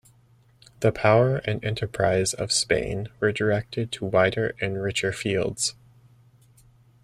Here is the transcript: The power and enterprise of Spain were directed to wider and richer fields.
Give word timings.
The 0.79 0.91
power 0.91 1.37
and 1.45 1.63
enterprise 1.63 2.33
of 2.33 2.51
Spain 2.51 3.09
were 3.19 3.31
directed 3.31 3.91
to 3.91 4.05
wider 4.05 4.55
and 4.59 4.81
richer 4.81 5.11
fields. 5.13 5.75